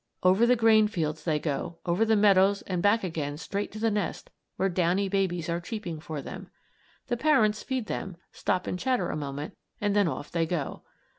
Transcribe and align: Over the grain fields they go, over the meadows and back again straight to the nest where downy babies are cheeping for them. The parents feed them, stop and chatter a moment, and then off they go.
Over 0.23 0.47
the 0.47 0.55
grain 0.55 0.87
fields 0.87 1.25
they 1.25 1.37
go, 1.37 1.77
over 1.85 2.05
the 2.05 2.15
meadows 2.15 2.63
and 2.63 2.81
back 2.81 3.03
again 3.03 3.37
straight 3.37 3.71
to 3.73 3.77
the 3.79 3.91
nest 3.91 4.31
where 4.55 4.67
downy 4.67 5.07
babies 5.07 5.47
are 5.47 5.61
cheeping 5.61 5.99
for 5.99 6.23
them. 6.23 6.49
The 7.05 7.17
parents 7.17 7.61
feed 7.61 7.85
them, 7.85 8.17
stop 8.31 8.65
and 8.65 8.79
chatter 8.79 9.11
a 9.11 9.15
moment, 9.15 9.55
and 9.79 9.95
then 9.95 10.07
off 10.07 10.31
they 10.31 10.47
go. 10.47 10.81